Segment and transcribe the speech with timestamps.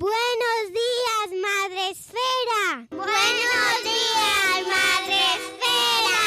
[0.00, 2.86] Buenos días, Madre Esfera.
[2.90, 6.22] Buenos días, Madre Esfera.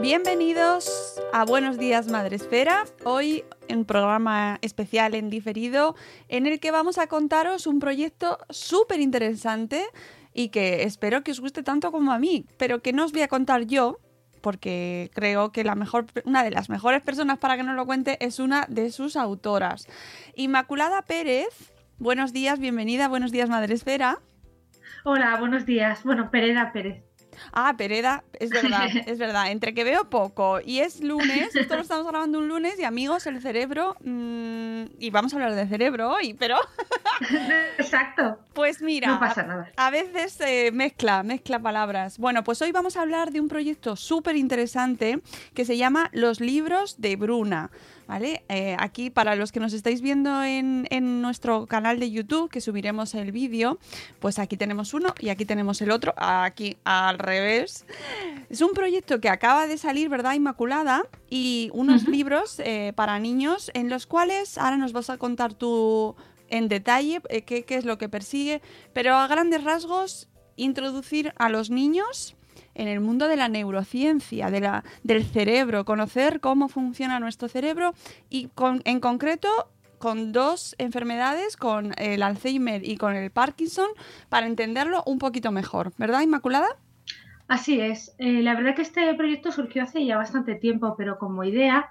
[0.00, 2.86] Bienvenidos a Buenos Días Madre Esfera.
[3.04, 5.94] Hoy un programa especial en diferido
[6.28, 9.84] en el que vamos a contaros un proyecto súper interesante
[10.32, 13.20] y que espero que os guste tanto como a mí, pero que no os voy
[13.20, 14.00] a contar yo,
[14.40, 18.24] porque creo que la mejor, una de las mejores personas para que nos lo cuente
[18.24, 19.86] es una de sus autoras.
[20.34, 24.18] Inmaculada Pérez, buenos días, bienvenida, buenos días Madre Esfera.
[25.04, 26.02] Hola, buenos días.
[26.04, 27.07] Bueno, Pereda Pérez.
[27.52, 29.50] Ah, Pereda, es verdad, es verdad.
[29.50, 33.26] Entre que veo poco y es lunes, esto lo estamos grabando un lunes y amigos,
[33.26, 36.56] el cerebro, mmm, y vamos a hablar de cerebro hoy, pero...
[37.78, 38.38] Exacto.
[38.52, 39.70] Pues mira, no pasa nada.
[39.76, 42.18] A, a veces eh, mezcla, mezcla palabras.
[42.18, 45.20] Bueno, pues hoy vamos a hablar de un proyecto súper interesante
[45.54, 47.70] que se llama Los libros de Bruna.
[48.08, 48.42] ¿Vale?
[48.48, 52.62] Eh, aquí, para los que nos estáis viendo en, en, nuestro canal de YouTube, que
[52.62, 53.78] subiremos el vídeo,
[54.18, 57.84] pues aquí tenemos uno y aquí tenemos el otro, aquí al revés.
[58.48, 61.02] Es un proyecto que acaba de salir, ¿verdad, Inmaculada?
[61.28, 62.10] Y unos uh -huh.
[62.10, 66.16] libros eh, para niños en los cuales ahora nos vas a contar tú
[66.48, 68.62] en detalle eh, qué, qué es lo que persigue,
[68.94, 72.37] pero a grandes rasgos, introducir a los niños
[72.78, 77.94] en el mundo de la neurociencia, de la, del cerebro, conocer cómo funciona nuestro cerebro
[78.30, 79.48] y con, en concreto
[79.98, 83.88] con dos enfermedades, con el Alzheimer y con el Parkinson,
[84.28, 85.92] para entenderlo un poquito mejor.
[85.98, 86.68] ¿Verdad, Inmaculada?
[87.48, 88.14] Así es.
[88.18, 91.88] Eh, la verdad que este proyecto surgió hace ya bastante tiempo, pero como idea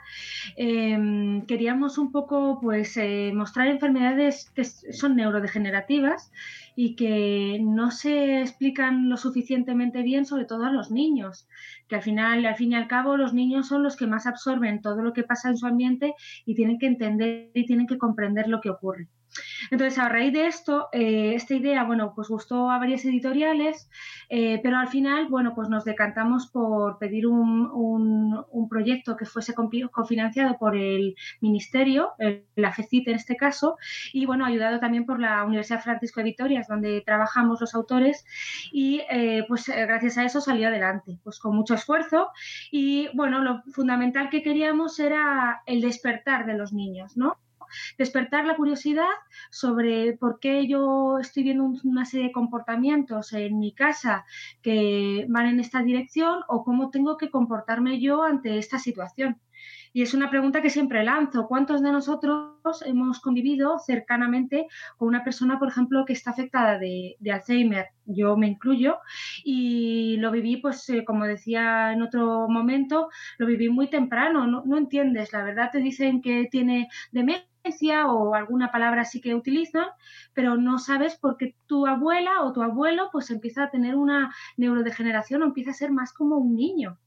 [0.56, 6.31] eh, queríamos un poco pues eh, mostrar enfermedades que son neurodegenerativas
[6.79, 11.47] y que no se explican lo suficientemente bien, sobre todo a los niños,
[11.88, 14.83] que al final, al fin y al cabo, los niños son los que más absorben
[14.83, 16.13] todo lo que pasa en su ambiente
[16.45, 19.07] y tienen que entender y tienen que comprender lo que ocurre.
[19.71, 23.89] Entonces, a raíz de esto, eh, esta idea, bueno, pues gustó a varias editoriales,
[24.29, 29.53] eh, pero al final, bueno, pues nos decantamos por pedir un, un, proyecto que fuese
[29.53, 33.77] cofinanciado por el Ministerio, el, la FECIT en este caso,
[34.11, 38.25] y bueno, ayudado también por la Universidad Francisco de Vitoria, donde trabajamos los autores,
[38.71, 42.29] y eh, pues gracias a eso salió adelante, pues con mucho esfuerzo,
[42.71, 47.38] y bueno, lo fundamental que queríamos era el despertar de los niños, ¿no?
[47.97, 49.09] Despertar la curiosidad
[49.51, 54.25] sobre por qué yo estoy viendo una serie de comportamientos en mi casa
[54.61, 59.39] que van en esta dirección o cómo tengo que comportarme yo ante esta situación.
[59.94, 61.47] Y es una pregunta que siempre lanzo.
[61.47, 64.67] ¿Cuántos de nosotros hemos convivido cercanamente
[64.97, 67.88] con una persona, por ejemplo, que está afectada de, de Alzheimer?
[68.06, 69.00] Yo me incluyo
[69.44, 74.45] y lo viví, pues, eh, como decía en otro momento, lo viví muy temprano.
[74.45, 77.47] No, entiendes, la verdad te dicen que tiene demencia
[78.07, 79.85] o alguna palabra así que utilizan,
[80.33, 84.33] pero no sabes por qué tu abuela o tu abuelo pues empieza a tener una
[84.57, 86.97] neurodegeneración o empieza a ser más como un niño.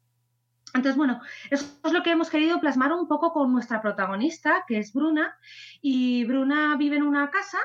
[0.73, 1.21] Entonces, bueno,
[1.51, 5.37] eso es lo que hemos querido plasmar un poco con nuestra protagonista, que es Bruna.
[5.83, 7.59] Y Bruna vive en una casa,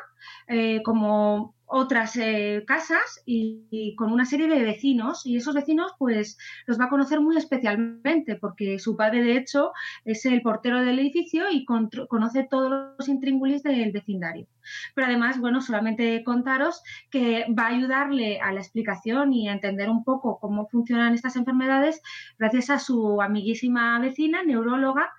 [0.47, 5.93] eh, como otras eh, casas y, y, con una serie de vecinos y esos vecinos
[5.97, 9.71] pues los va a conocer muy especialmente porque su padre de hecho
[10.03, 14.47] es el portero del edificio y conoce todos los intríngulis del vecindario.
[14.93, 19.89] Pero además, bueno, solamente contaros que va a ayudarle a la explicación y a entender
[19.89, 22.01] un poco cómo funcionan estas enfermedades
[22.37, 25.11] gracias a su amiguísima vecina, neuróloga,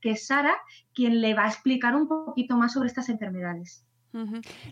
[0.00, 0.56] que es Sara,
[0.94, 3.84] quien le va a explicar un poquito más sobre estas enfermedades.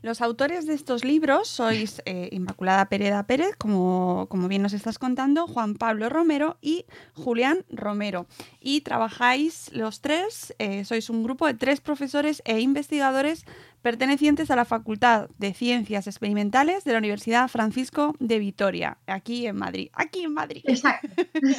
[0.03, 4.99] Los autores de estos libros sois eh, Inmaculada Pereda Pérez, como, como, bien nos estás
[4.99, 8.27] contando, Juan Pablo Romero y Julián Romero.
[8.61, 13.45] Y trabajáis los tres, eh, sois un grupo de tres profesores e investigadores
[13.83, 19.57] pertenecientes a la Facultad de Ciencias Experimentales de la Universidad Francisco de Vitoria, aquí en
[19.57, 19.91] Madrid.
[19.93, 20.63] Aquí en Madrid.
[20.65, 21.09] Exacto,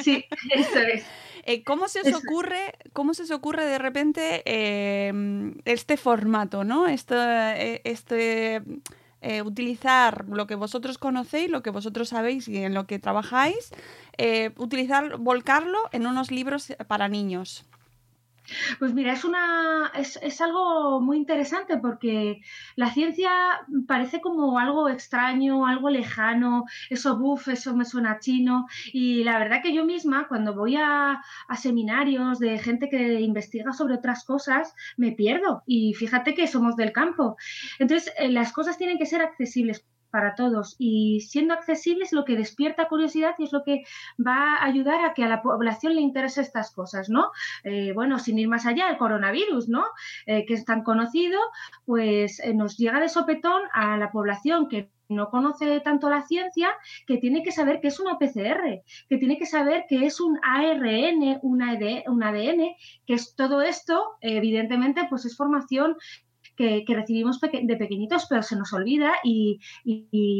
[0.02, 1.04] sí, eso es.
[1.44, 6.86] Eh, ¿Cómo se os ocurre, cómo se os ocurre de repente eh, este formato, ¿no?
[6.86, 8.62] Este, este
[9.22, 13.70] eh, utilizar lo que vosotros conocéis, lo que vosotros sabéis y en lo que trabajáis,
[14.58, 17.64] utilizar, volcarlo en unos libros para niños.
[18.78, 22.40] Pues mira, es, una, es, es, algo muy interesante porque
[22.76, 23.30] la ciencia
[23.86, 28.66] parece como algo extraño, algo lejano, eso buff, eso me suena chino.
[28.92, 33.72] Y la verdad que yo misma, cuando voy a, a seminarios de gente que investiga
[33.72, 35.62] sobre otras cosas, me pierdo.
[35.66, 37.36] Y fíjate que somos del campo.
[37.78, 42.24] Entonces, eh, las cosas tienen que ser accesibles para todos y siendo accesible es lo
[42.24, 43.84] que despierta curiosidad y es lo que
[44.18, 47.30] va a ayudar a que a la población le interese estas cosas, ¿no?
[47.64, 49.84] Eh, bueno, sin ir más allá, el coronavirus, ¿no?
[50.26, 51.38] Eh, que es tan conocido,
[51.84, 56.70] pues eh, nos llega de sopetón a la población que no conoce tanto la ciencia,
[57.06, 60.38] que tiene que saber que es una PCR, que tiene que saber que es un
[60.42, 65.96] ARN, un ADN, que es todo esto, evidentemente, pues es formación
[66.56, 69.60] que, recibimos de pequeñitos, pero se nos olvida y,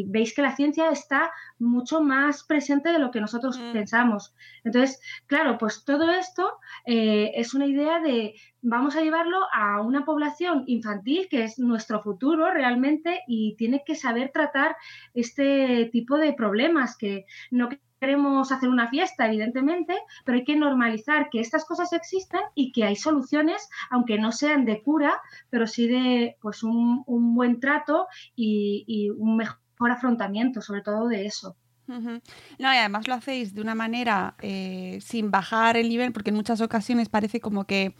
[0.08, 3.72] veis que la ciencia está mucho más presente de lo que nosotros mm.
[3.72, 4.34] pensamos.
[4.64, 10.04] Entonces, claro, pues todo esto eh, es una idea de vamos a llevarlo a una
[10.04, 14.76] población infantil que es nuestro futuro realmente y tiene que saber tratar
[15.14, 17.68] este tipo de problemas que no
[18.00, 19.94] queremos hacer una fiesta, evidentemente,
[20.24, 24.64] pero hay que normalizar que estas cosas existen y que hay soluciones, aunque no sean
[24.64, 25.20] de cura,
[25.50, 31.56] pero sí de pues un, buen trato y, un mejor afrontamiento, sobre todo de eso.
[31.86, 32.20] No,
[32.58, 36.60] y además lo hacéis de una manera eh, sin bajar el nivel, porque en muchas
[36.60, 37.94] ocasiones parece como que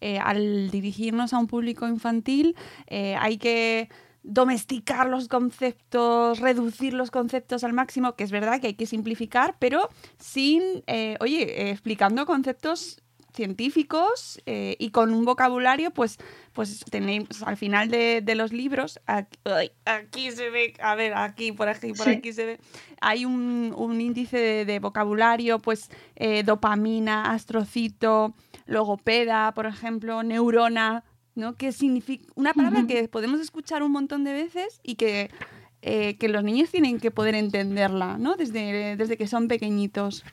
[0.00, 2.56] eh, al dirigirnos a un público infantil
[2.86, 3.88] eh, hay que
[4.22, 9.56] domesticar los conceptos, reducir los conceptos al máximo, que es verdad que hay que simplificar,
[9.58, 9.88] pero
[10.18, 13.02] sin, eh, oye, eh, explicando conceptos
[13.34, 16.18] científicos eh, y con un vocabulario, pues,
[16.52, 21.94] pues tenéis al final de, los libros, aquí, se ve, a ver, aquí, por aquí,
[21.94, 22.60] por aquí se ve,
[23.00, 25.88] hay un, índice de, vocabulario, pues
[26.44, 28.34] dopamina, astrocito,
[28.66, 31.02] logopeda, por ejemplo, neurona,
[31.34, 31.54] ¿no?
[31.54, 35.30] Que significa una palabra que podemos escuchar un montón de veces y que,
[35.82, 38.36] eh, que los niños tienen que poder entenderla, ¿no?
[38.36, 40.24] Desde, desde que son pequeñitos.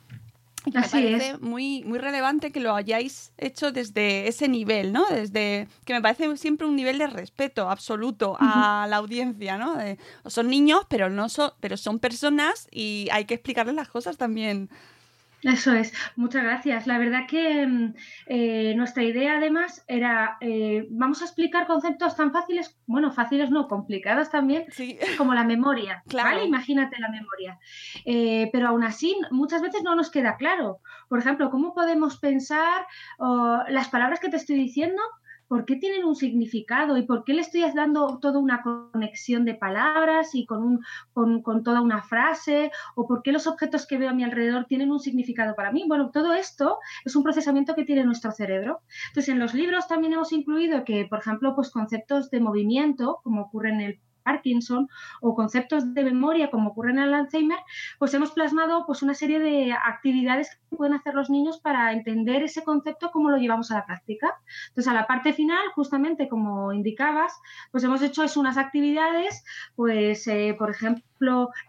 [0.66, 5.06] me parece muy, muy relevante que lo hayáis hecho desde ese nivel, ¿no?
[5.10, 9.78] Desde que me parece siempre un nivel de respeto absoluto a la audiencia, ¿no?
[10.26, 14.70] son niños, pero no son, pero son personas y hay que explicarles las cosas también
[15.44, 16.88] eso es, muchas gracias.
[16.88, 17.94] La verdad que mm,
[18.28, 23.68] eh, nuestra idea además era, eh, vamos a explicar conceptos tan fáciles, bueno, fáciles no,
[23.68, 24.66] complicados también,
[25.18, 26.04] como la memoria.
[26.10, 26.44] Claro.
[26.44, 27.60] Imagínate la memoria.
[28.04, 30.80] Eh, pero aún así, muchas veces no nos queda claro.
[31.08, 32.86] Por ejemplo, ¿cómo podemos pensar
[33.70, 35.02] las palabras que te estoy diciendo?
[35.50, 39.56] Por qué tienen un significado y por qué le estoy dando toda una conexión de
[39.56, 40.80] palabras y con,
[41.12, 44.92] con, toda una frase o por qué los objetos que veo a mi alrededor tienen
[44.92, 45.86] un significado para mí.
[45.88, 48.82] Bueno, todo esto es un procesamiento que tiene nuestro cerebro.
[49.10, 53.42] Entonces, en los libros también hemos incluido que, por ejemplo, pues conceptos de movimiento, como
[53.42, 54.88] ocurre en el Parkinson
[55.22, 57.60] o conceptos de memoria como ocurre en el Alzheimer,
[57.98, 62.44] pues hemos plasmado pues una serie de actividades que pueden hacer los niños para entender
[62.44, 64.40] ese concepto, cómo lo llevamos a la práctica.
[64.70, 67.34] Entonces, a la parte final, justamente como indicabas,
[67.72, 69.44] pues hemos hecho es unas actividades,
[69.76, 71.04] pues, eh, por ejemplo,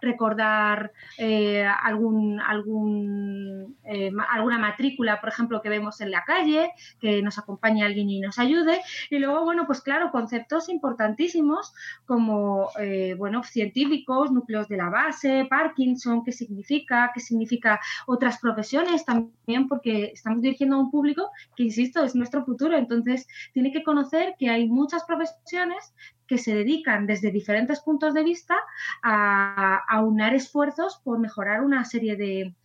[0.01, 7.21] recordar eh, algún, algún, eh, alguna matrícula, por ejemplo, que vemos en la calle, que
[7.21, 8.81] nos acompañe alguien y nos ayude.
[9.09, 11.73] Y luego, bueno, pues claro, conceptos importantísimos
[12.05, 19.05] como, eh, bueno, científicos, núcleos de la base, Parkinson, qué significa, qué significa otras profesiones
[19.05, 22.77] también, porque estamos dirigiendo a un público que, insisto, es nuestro futuro.
[22.77, 25.93] Entonces, tiene que conocer que hay muchas profesiones
[26.31, 28.55] que se dedican desde diferentes puntos de vista
[29.03, 32.55] a, aunar esfuerzos por mejorar una serie de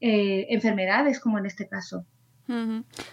[0.00, 2.06] eh, enfermedades, como en este caso.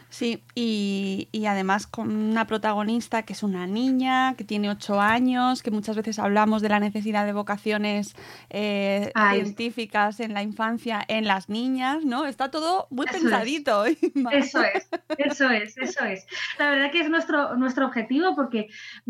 [0.09, 5.63] Sí, y, y, además con una protagonista que es una niña, que tiene ocho años,
[5.63, 8.15] que muchas veces hablamos de la necesidad de vocaciones
[8.51, 12.25] eh, científicas en la infancia, en las niñas, ¿no?
[12.25, 13.85] Está todo muy pensadito.
[14.31, 14.87] Eso es,
[15.17, 16.25] eso es, eso es.
[16.59, 18.67] La verdad que es nuestro, nuestro objetivo porque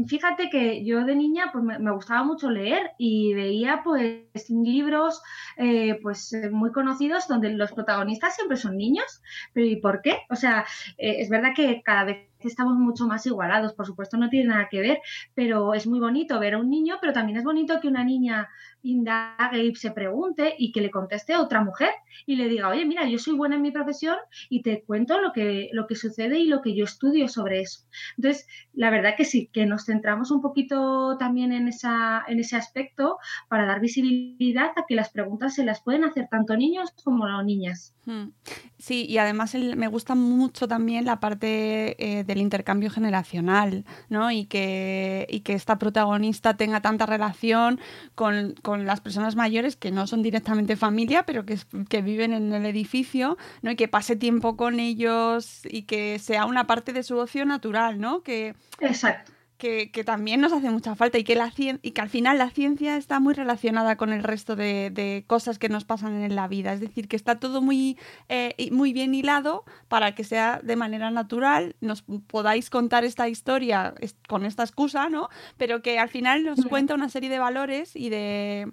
[0.08, 5.22] fíjate que yo de niña pues me, gustaba mucho leer y veía pues libros
[5.58, 9.22] eh, pues muy conocidos donde los protagonistas siempre son niños,
[9.54, 10.13] pero ¿y por qué?
[10.30, 10.66] O sea,
[10.98, 14.68] eh, es verdad que cada vez estamos mucho más igualados, por supuesto no tiene nada
[14.70, 15.02] que ver,
[15.34, 18.50] pero es muy bonito ver a un niño, pero también es bonito que una niña
[18.84, 21.90] indague y se pregunte y que le conteste a otra mujer
[22.26, 24.18] y le diga, oye, mira, yo soy buena en mi profesión
[24.50, 27.82] y te cuento lo que, lo que sucede y lo que yo estudio sobre eso.
[28.18, 32.56] Entonces, la verdad que sí, que nos centramos un poquito también en, esa, en ese
[32.56, 37.26] aspecto para dar visibilidad a que las preguntas se las pueden hacer tanto niños como
[37.42, 37.94] niñas.
[38.06, 38.30] Hmm.
[38.78, 44.30] Sí, y además me gusta mucho también la parte eh, del intercambio generacional, ¿no?
[44.30, 47.80] Y que, y que esta protagonista tenga tanta relación
[48.14, 51.58] con, las personas mayores que no son directamente familia, pero que,
[51.90, 53.72] que viven en el edificio, ¿no?
[53.72, 58.00] Y que pase tiempo con ellos y que sea una parte de su ocio natural,
[58.00, 58.24] ¿no?
[58.24, 59.32] Que, Exacto
[59.64, 62.98] que, también nos hace mucha falta y que, la, y que al final la ciencia
[62.98, 66.74] está muy relacionada con el resto de, cosas que nos pasan en la vida.
[66.74, 71.12] Es decir, que está todo muy, eh, muy bien hilado para que sea de manera
[71.12, 73.94] natural, nos podáis contar esta historia
[74.28, 75.30] con esta excusa, ¿no?
[75.58, 78.70] Pero que al final nos cuenta una serie de valores y de,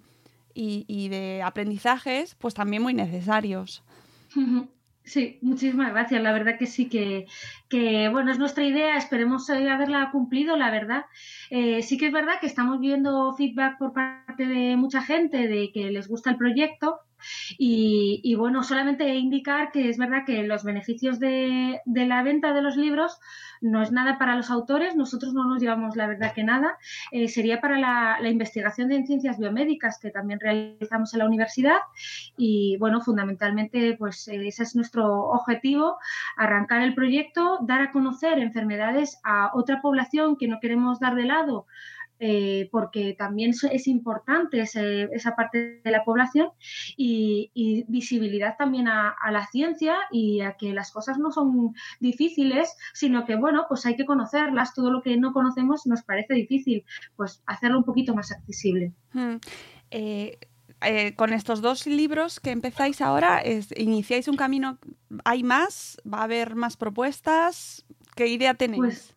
[0.54, 3.84] y, y de aprendizajes pues también muy necesarios.
[5.10, 6.22] Sí, muchísimas gracias.
[6.22, 7.26] La verdad que sí que,
[7.68, 8.96] que bueno, es nuestra idea.
[8.96, 11.04] Esperemos haberla cumplido, la verdad.
[11.50, 15.72] Eh, sí que es verdad que estamos viendo feedback por parte de mucha gente de
[15.72, 17.00] que les gusta el proyecto.
[17.58, 22.76] Y, bueno, solamente indicar que es verdad que los beneficios de, la venta de los
[22.76, 23.18] libros
[23.60, 26.78] no es nada para los autores, nosotros no nos llevamos la verdad que nada,
[27.12, 31.78] eh, sería para la, investigación de ciencias biomédicas que también realizamos en la universidad
[32.36, 35.98] y bueno, fundamentalmente pues ese es nuestro objetivo,
[36.36, 41.24] arrancar el proyecto, dar a conocer enfermedades a otra población que no queremos dar de
[41.24, 41.66] lado
[42.22, 46.50] eh, porque también es importante esa parte de la población
[46.96, 47.50] y,
[47.88, 53.36] visibilidad también a, la ciencia y a que las cosas no son difíciles, sino que,
[53.36, 56.84] bueno, pues hay que conocerlas, todo lo que no conocemos nos parece difícil,
[57.16, 58.92] pues hacerlo un poquito más accesible.
[59.12, 59.36] Hmm.
[59.90, 60.38] Eh,
[60.82, 63.42] eh, con estos dos libros que empezáis ahora,
[63.76, 64.78] iniciáis un camino,
[65.24, 65.98] ¿hay más?
[66.06, 67.84] ¿Va a haber más propuestas?
[68.14, 68.80] ¿Qué idea tenéis?
[68.80, 69.16] Pues,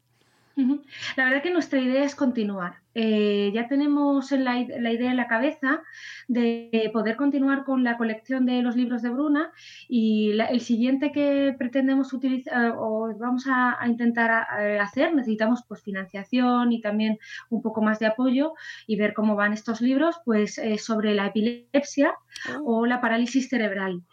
[0.56, 2.84] la verdad que nuestra idea es continuar.
[2.96, 5.82] Eh, ya tenemos la, idea en la cabeza
[6.28, 9.52] de poder continuar con la colección de los libros de Bruna
[9.90, 16.72] y el siguiente que pretendemos utilizar o vamos a, intentar eh, hacer, necesitamos pues financiación
[16.72, 17.18] y también
[17.50, 18.54] un poco más de apoyo
[18.86, 22.14] y ver cómo van estos libros, pues eh, sobre la epilepsia
[22.60, 22.82] oh.
[22.82, 24.04] o la parálisis cerebral.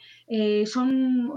[0.64, 1.30] son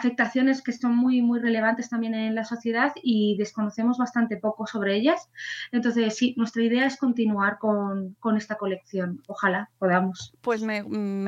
[0.00, 4.96] afectaciones que son muy, muy relevantes también en la sociedad y desconocemos bastante poco sobre
[4.96, 5.28] ellas.
[5.72, 9.22] Entonces, sí, nuestra idea es continuar con, esta colección.
[9.26, 10.32] Ojalá podamos.
[10.40, 10.78] Pues me,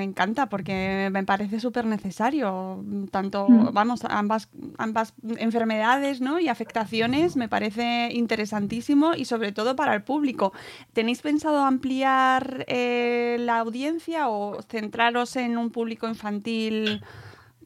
[0.02, 2.82] encanta porque me parece súper necesario.
[3.10, 3.72] Tanto, mm.
[3.72, 4.48] vamos, ambas,
[4.78, 6.38] ambas enfermedades ¿no?
[6.38, 10.52] y afectaciones me parece interesantísimo y sobre todo para el público.
[10.92, 17.02] ¿Tenéis pensado ampliar eh, la audiencia o centraros en un público infantil?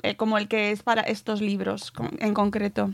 [0.03, 2.91] Eh, como el que es para estos libros en concreto?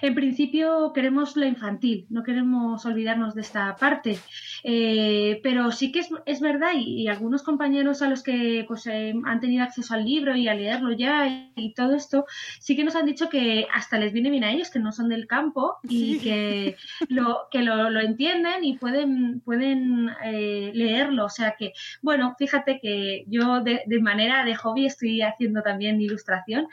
[0.00, 4.18] En principio queremos la infantil, no queremos olvidarnos de esta parte,
[4.62, 9.40] eh, pero sí que es, verdad y, algunos compañeros a los que pues, eh, han
[9.40, 12.26] tenido acceso al libro y a leerlo ya y, todo esto,
[12.60, 15.08] sí que nos han dicho que hasta les viene bien a ellos, que no son
[15.08, 16.76] del campo y que,
[17.08, 21.26] lo, que lo, entienden y pueden, pueden eh, leerlo.
[21.26, 21.72] O sea que,
[22.02, 26.68] bueno, fíjate que yo de, de manera de hobby estoy haciendo también ilustración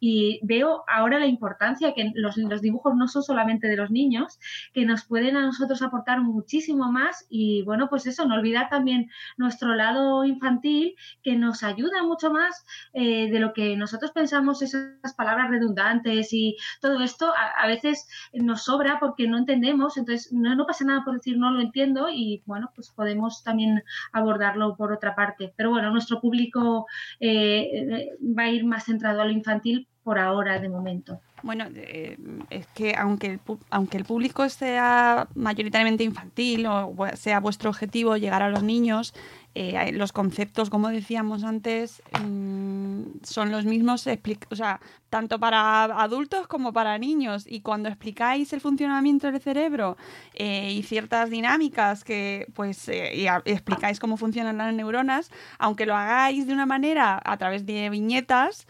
[0.00, 4.38] y veo ahora la importancia que los, los, dibujos no son solamente de los niños,
[4.72, 9.10] que nos pueden a nosotros aportar muchísimo más y bueno, pues eso, no olvidar también
[9.36, 15.14] nuestro lado infantil que nos ayuda mucho más eh, de lo que nosotros pensamos, esas
[15.16, 20.66] palabras redundantes y todo esto a, veces nos sobra porque no entendemos, entonces no, no
[20.66, 25.14] pasa nada por decir no lo entiendo y bueno, pues podemos también abordarlo por otra
[25.14, 25.52] parte.
[25.56, 26.86] Pero bueno, nuestro público
[27.20, 31.20] eh, eh, va a ir más centrado a lo infantil por ahora de momento.
[31.42, 32.16] Bueno, eh,
[32.50, 33.40] es que aunque el,
[33.70, 39.14] aunque el público sea mayoritariamente infantil o sea vuestro objetivo llegar a los niños,
[39.54, 44.06] eh, los conceptos, como decíamos antes, mm, son los mismos,
[44.50, 47.44] o sea, tanto para adultos como para niños.
[47.48, 49.96] Y cuando explicáis el funcionamiento del cerebro
[50.34, 56.52] eh, y ciertas dinámicas que, pues, explicáis cómo funcionan las neuronas, aunque lo hagáis de
[56.52, 58.66] una manera a través de viñetas,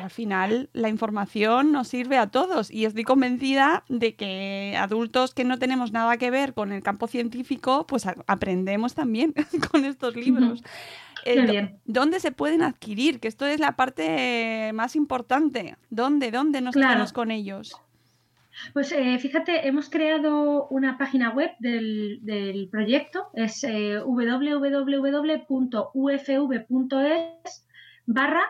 [0.00, 5.44] al final la información nos sirve a todos y estoy convencida de que adultos que
[5.44, 9.34] no tenemos nada que ver con el campo científico, pues aprendemos también
[9.70, 10.62] con estos libros.
[11.24, 13.20] Eh, ¿Dónde se pueden adquirir?
[13.20, 15.76] Que esto es la parte más importante.
[15.90, 16.30] ¿Dónde?
[16.30, 17.76] ¿Dónde nos quedamos con ellos?
[18.72, 24.76] Pues eh, fíjate, hemos creado una página web del, proyecto, es eh, www.ufv.es
[28.06, 28.42] barra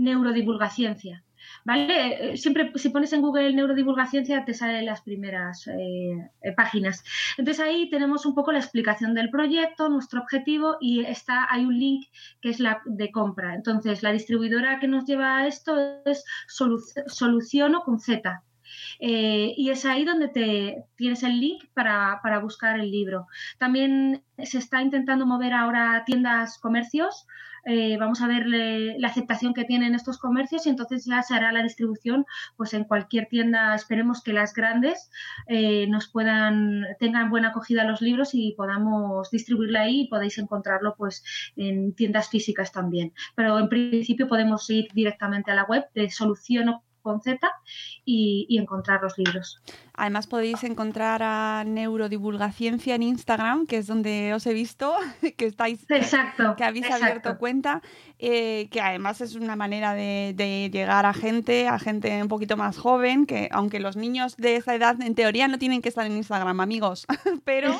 [0.00, 1.24] neurodivulgaciencia.
[1.64, 2.32] ¿Vale?
[2.32, 7.04] Eh, siempre si pones en Google neurodivulgaciencia te salen las primeras eh, eh, páginas.
[7.36, 11.78] Entonces ahí tenemos un poco la explicación del proyecto, nuestro objetivo y está, hay un
[11.78, 12.06] link
[12.40, 13.54] que es la de compra.
[13.54, 18.42] Entonces la distribuidora que nos lleva a esto es Soluciono con Z.
[19.00, 23.26] y es ahí donde te tienes el link para, para, buscar el libro.
[23.58, 27.26] También se está intentando mover ahora tiendas, comercios,
[27.64, 31.52] eh, vamos a ver la aceptación que tienen estos comercios y entonces ya se hará
[31.52, 32.26] la distribución
[32.56, 33.74] pues en cualquier tienda.
[33.74, 35.10] Esperemos que las grandes
[35.46, 40.94] eh, nos puedan tengan buena acogida los libros y podamos distribuirla ahí y podéis encontrarlo
[40.96, 41.24] pues
[41.56, 43.12] en tiendas físicas también.
[43.34, 47.38] Pero en principio podemos ir directamente a la web de Soluciono con Z
[48.04, 49.62] y, encontrar los libros.
[49.94, 54.94] Además podéis encontrar a Neurodivulgaciencia en Instagram, que es donde os he visto
[55.36, 57.82] que estáis, exacto, que habéis abierto cuenta,
[58.18, 60.34] eh, que además es una manera de,
[60.72, 64.74] llegar a gente, a gente un poquito más joven, que aunque los niños de esa
[64.74, 67.06] edad en teoría no tienen que estar en Instagram, amigos,
[67.44, 67.78] pero,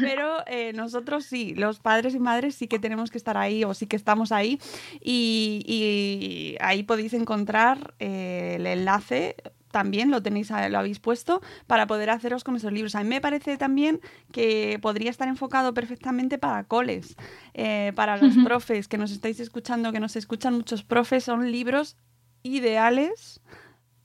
[0.00, 3.74] pero eh, nosotros sí, los padres y madres sí que tenemos que estar ahí o
[3.74, 4.58] sí que estamos ahí
[5.00, 9.36] y, ahí podéis encontrar eh, el enlace
[9.76, 12.94] también lo tenéis, lo habéis puesto para poder haceros con esos libros.
[12.94, 14.00] A mí me parece también
[14.32, 17.14] que podría estar enfocado perfectamente para coles,
[17.52, 21.98] eh, para los profes que nos estáis escuchando, que nos escuchan muchos profes, son libros
[22.42, 23.42] ideales,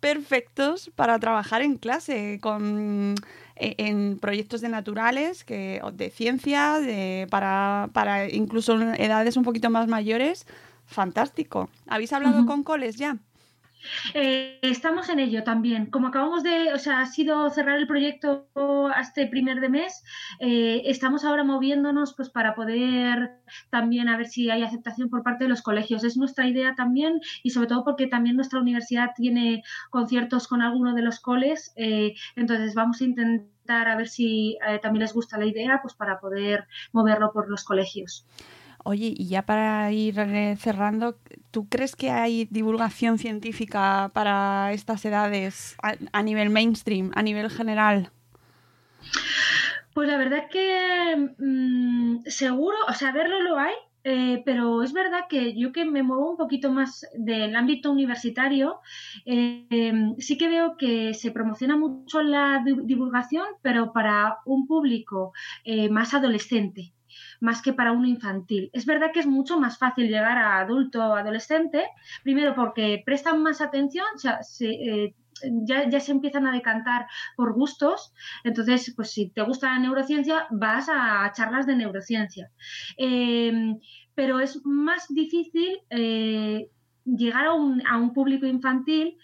[0.02, 3.16] perfectos para trabajar en clase, con
[3.56, 9.70] e, en proyectos de naturales, que, de ciencia, de, para, para incluso edades un poquito
[9.70, 10.48] más mayores.
[10.86, 11.70] Fantástico.
[11.88, 13.20] ¿Habéis hablado con coles ya?
[14.14, 15.88] Eh, estamos en ello también.
[15.88, 18.48] Como acabamos de, o sea, ha sido cerrar el proyecto
[19.00, 20.04] este primer de mes,
[20.40, 23.32] eh, estamos ahora moviéndonos pues para poder
[23.70, 26.04] también a ver si hay aceptación por parte de los colegios.
[26.04, 30.94] Es nuestra idea también y sobre todo porque también nuestra universidad tiene conciertos con alguno
[30.94, 35.46] de los coles, eh, entonces vamos a intentar a ver si también les gusta la
[35.46, 38.26] idea, pues para poder moverlo por los colegios.
[38.84, 41.18] Oye, y ya para ir eh, cerrando,
[41.52, 45.76] ¿tú crees que hay divulgación científica para estas edades
[46.12, 48.10] a, nivel mainstream, a nivel general?
[49.94, 55.26] Pues la verdad que mm, seguro, o sea, verlo lo hay, eh, pero es verdad
[55.30, 58.80] que yo que me muevo un poquito más del ámbito universitario,
[59.26, 65.34] eh, em, sí que veo que se promociona mucho la divulgación, pero para un público
[65.92, 66.94] más adolescente
[67.42, 68.70] más que para uno infantil.
[68.72, 71.86] Es verdad que es mucho más fácil llegar a adulto o adolescente,
[72.24, 74.06] primero porque prestan más atención,
[74.62, 75.14] eh,
[75.66, 78.14] ya, ya, se empiezan a decantar por gustos.
[78.44, 82.52] Entonces, pues si te gusta la neurociencia, vas a charlas de neurociencia.
[82.96, 83.80] Em,
[84.14, 86.70] pero es más difícil eh,
[87.06, 89.18] llegar a un, a un, público infantil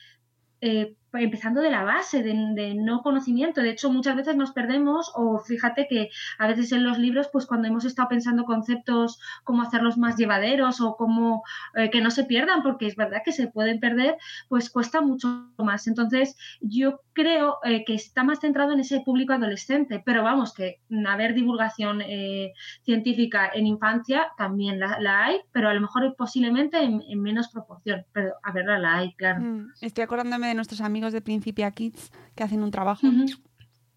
[0.62, 3.62] eh, empezando de la base, de, no conocimiento.
[3.62, 7.46] De hecho, muchas veces nos perdemos o fíjate que a veces en los libros, pues
[7.46, 11.44] cuando hemos estado pensando conceptos, cómo hacerlos más llevaderos o cómo
[11.76, 14.18] eh, que no se pierdan, porque es verdad que se pueden perder,
[14.50, 15.88] pues cuesta mucho más.
[15.88, 20.82] Entonces, yo creo eh, que está más centrado en ese público adolescente, pero vamos, que
[21.08, 27.02] haber divulgación eh, científica en infancia también la, hay, pero a lo mejor posiblemente en,
[27.22, 29.42] menos proporción, pero a verla la hay, claro.
[29.42, 33.08] Mm, estoy acordándome de nuestros amigos de Principia Kids que hacen un trabajo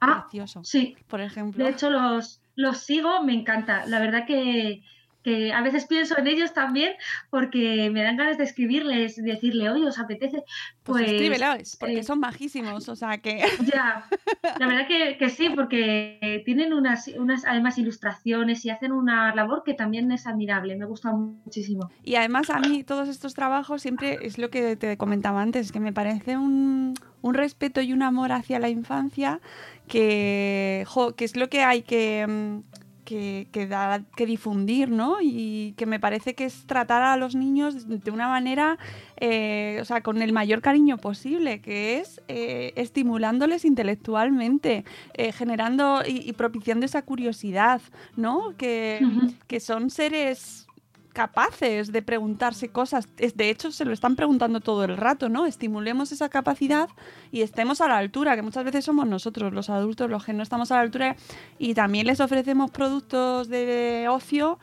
[0.00, 0.62] ah, precioso.
[0.64, 0.96] Sí.
[1.08, 1.64] Por ejemplo.
[1.64, 3.86] De hecho, los, los sigo, me encanta.
[3.86, 4.82] La verdad que,
[5.22, 6.94] que a veces pienso en ellos también
[7.28, 10.44] porque me dan ganas de escribirles, decirle, oye, ¿os apetece?
[10.82, 13.40] Pues, pues escríbelos, porque eh, son majísimos, o sea que...
[13.70, 14.06] Ya,
[14.58, 19.74] la verdad que, sí, porque tienen unas, unas además ilustraciones y hacen una labor que
[19.74, 21.90] también es admirable, me gusta muchísimo.
[22.02, 25.80] Y además a mí todos estos trabajos siempre es lo que te comentaba antes, que
[25.80, 29.40] me parece un, un respeto y un amor hacia la infancia
[29.88, 32.69] que, que es lo que hay que mm,
[33.10, 35.16] que, que da que difundir, ¿no?
[35.20, 38.78] Y que me parece que es tratar a los niños de una manera,
[39.16, 46.02] eh, o sea, con el mayor cariño posible, que es eh, estimulándoles intelectualmente, eh, generando
[46.06, 47.82] y, y propiciando esa curiosidad,
[48.14, 48.54] ¿no?
[48.56, 49.04] Que,
[49.48, 50.68] que son seres
[51.12, 53.08] capaces de preguntarse cosas.
[53.16, 55.46] De hecho, se lo están preguntando todo el rato, ¿no?
[55.46, 56.88] Estimulemos esa capacidad
[57.30, 60.42] y estemos a la altura, que muchas veces somos nosotros, los adultos, los que no
[60.42, 61.16] estamos a la altura,
[61.58, 64.58] y también les ofrecemos productos de ocio,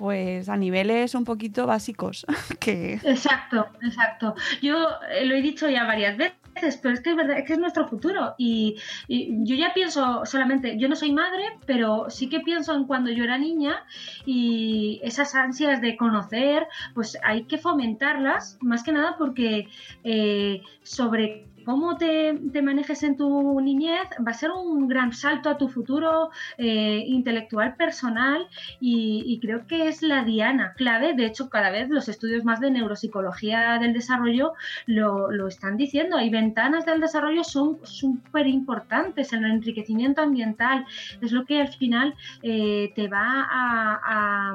[0.00, 2.24] pues a niveles un poquito básicos,
[2.58, 4.34] que Exacto, exacto.
[4.62, 7.52] Yo eh, lo he dicho ya varias veces, pero es que es verdad, es que
[7.52, 8.34] es nuestro futuro.
[8.38, 8.76] Y,
[9.08, 13.10] y yo ya pienso solamente, yo no soy madre, pero sí que pienso en cuando
[13.10, 13.84] yo era niña
[14.24, 19.68] y esas ansias de conocer, pues hay que fomentarlas, más que nada porque
[20.02, 25.48] eh, sobre cómo te, te manejes en tu niñez va a ser un gran salto
[25.48, 28.48] a tu futuro eh, intelectual personal
[28.80, 31.14] y, creo que es la diana clave.
[31.14, 34.54] De hecho, cada vez los estudios más de neuropsicología del desarrollo
[34.86, 36.16] lo, lo están diciendo.
[36.16, 39.32] Hay ventanas del desarrollo son súper importantes.
[39.32, 40.84] El enriquecimiento ambiental
[41.20, 44.54] es lo que al final eh, te va a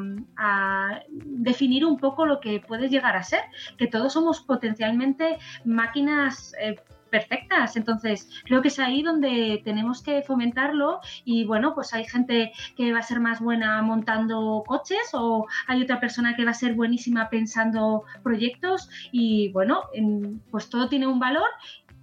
[1.23, 3.41] definir un poco lo que puedes llegar a ser.
[3.77, 6.53] Que todos somos potencialmente máquinas.
[6.59, 6.75] eh,
[7.17, 12.51] perfectas, entonces creo que es ahí donde tenemos que fomentarlo y bueno, pues hay gente
[12.75, 16.61] que va a ser más buena montando coches o hay otra persona que va a
[16.63, 21.47] ser buenísima pensando proyectos y bueno, en- pues todo tiene un valor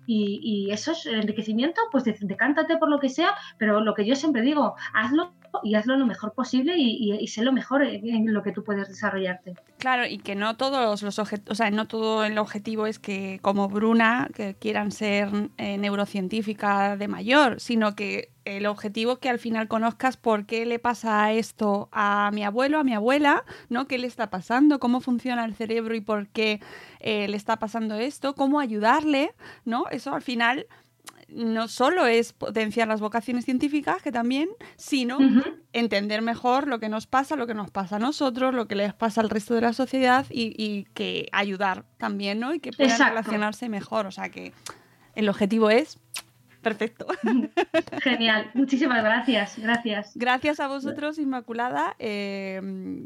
[0.06, 4.04] y, y eso es enriquecimiento, pues de- decántate por lo que sea, pero lo que
[4.06, 8.42] yo siempre digo, hazlo y hazlo lo mejor posible y, sé lo mejor en, lo
[8.42, 9.54] que tú puedes desarrollarte.
[9.78, 14.28] Claro, y que no todos los o no todo el objetivo es que, como Bruna,
[14.58, 20.46] quieran ser eh, neurocientífica de mayor, sino que el objetivo que al final conozcas por
[20.46, 23.86] qué le pasa esto a mi abuelo, a mi abuela, ¿no?
[23.86, 24.78] ¿Qué le está pasando?
[24.78, 26.60] ¿Cómo funciona el cerebro y por qué
[27.00, 28.34] eh, le está pasando esto?
[28.34, 29.34] ¿Cómo ayudarle?
[29.64, 29.86] ¿No?
[29.90, 30.66] Eso al final
[31.34, 35.18] no solo es potenciar las vocaciones científicas, que también, sino
[35.72, 38.94] entender mejor lo que nos pasa, lo que nos pasa a nosotros, lo que les
[38.94, 42.54] pasa al resto de la sociedad y, y que ayudar también, ¿no?
[42.54, 43.14] Y que puedan Exacto.
[43.14, 44.06] relacionarse mejor.
[44.06, 44.52] O sea que
[45.14, 45.98] el objetivo es
[46.62, 47.06] perfecto.
[48.02, 50.12] Genial, muchísimas gracias, gracias.
[50.14, 51.96] Gracias a vosotros, Inmaculada.
[51.98, 52.60] Eh,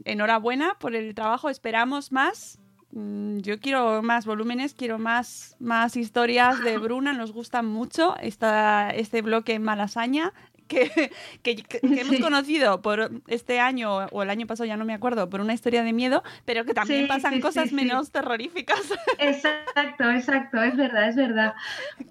[0.04, 1.48] enhorabuena por el trabajo.
[1.48, 2.58] Esperamos más.
[2.92, 7.12] Mm, Yo quiero más volúmenes, quiero más, más historias de Bruna.
[7.12, 10.32] Nos gustan mucho esta, este bloque en Malasaña.
[11.42, 14.94] Que, que- que hemos conocido por este año o el año pasado, ya no me
[14.94, 17.74] acuerdo, por una historia de miedo, pero que también Sí, pasan sí, cosas sí, sí.
[17.76, 18.80] menos terroríficas.
[19.18, 21.54] Exacto, exacto, es verdad, es verdad.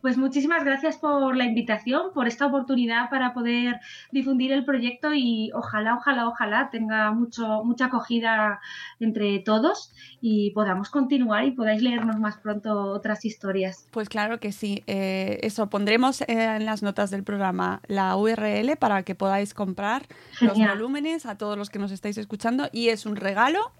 [0.01, 3.79] Pues muchísimas gracias por la invitación, por esta oportunidad para poder
[4.11, 8.59] difundir el proyecto y ojalá, ojalá, ojalá tenga mucho, mucha acogida
[8.99, 9.91] entre todos
[10.21, 13.87] y podamos continuar y podáis leernos más pronto otras historias.
[13.91, 14.83] Pues claro que sí.
[14.87, 18.44] Eh, eso, pondremos eh, en las notas del programa la URL
[18.75, 20.05] para que podáis comprar
[20.41, 23.71] los volúmenes a todos los que nos estáis escuchando y es un regalo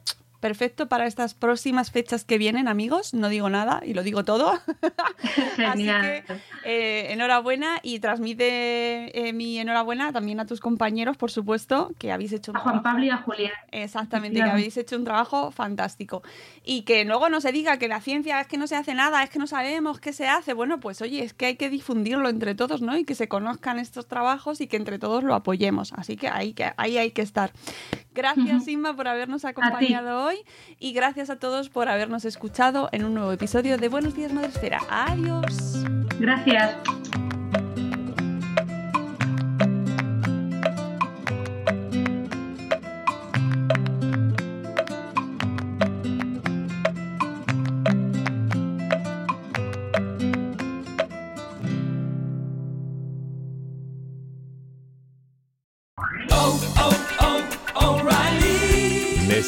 [0.46, 3.16] perfecto para estas próximas fechas que vienen, amigos.
[3.16, 4.54] No digo nada y lo digo todo.
[5.56, 6.04] Genial.
[6.04, 11.92] Así que eh, enhorabuena y transmite eh, mi enhorabuena también a tus compañeros, por supuesto,
[11.98, 13.52] que habéis hecho un A Juan trabajo- Pablo y a Julián.
[13.72, 16.22] Exactamente, que habéis hecho un trabajo fantástico.
[16.64, 19.24] Y que luego no se diga que la ciencia es que no se hace nada,
[19.24, 20.54] es que no sabemos qué se hace.
[20.54, 22.96] Bueno, pues oye, es que hay que difundirlo entre todos, ¿no?
[22.96, 25.92] Y que se conozcan estos trabajos y que entre todos lo apoyemos.
[25.94, 27.52] Así que ahí, que, ahí hay que estar.
[28.16, 28.68] Gracias.
[28.68, 30.38] Inma, por habernos acompañado hoy.
[30.80, 34.80] Y gracias a todos por habernos escuchado en un nuevo episodio de Buenos Días, Madresfera.
[34.90, 35.84] Adiós.
[36.18, 36.78] Gracias.